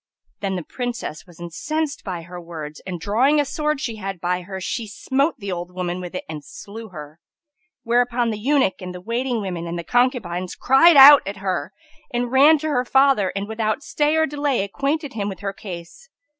Then 0.39 0.55
the 0.55 0.63
Princess 0.63 1.27
was 1.27 1.39
incensed 1.39 2.03
by 2.03 2.23
her 2.23 2.41
words 2.41 2.81
and, 2.87 2.99
drawing 2.99 3.39
a 3.39 3.45
sword 3.45 3.79
she 3.79 3.97
had 3.97 4.19
by 4.19 4.41
her, 4.41 4.59
she 4.59 4.87
smote 4.87 5.37
the 5.37 5.51
old 5.51 5.69
woman 5.75 6.01
with 6.01 6.15
it 6.15 6.23
and 6.27 6.43
slew 6.43 6.89
her;[FN#281] 6.89 7.81
whereupon 7.83 8.31
the 8.31 8.39
eunuch 8.39 8.81
and 8.81 8.95
the 8.95 8.99
waiting 8.99 9.41
women 9.41 9.67
and 9.67 9.77
the 9.77 9.83
concubines 9.83 10.55
cried 10.55 10.97
out 10.97 11.21
at 11.27 11.37
her, 11.37 11.71
and 12.11 12.31
ran 12.31 12.57
to 12.57 12.67
her 12.69 12.83
father 12.83 13.31
and, 13.35 13.47
without 13.47 13.83
stay 13.83 14.15
or 14.15 14.25
delay, 14.25 14.63
acquainted 14.63 15.13
him 15.13 15.29
with 15.29 15.41
her 15.41 15.53
case. 15.53 16.09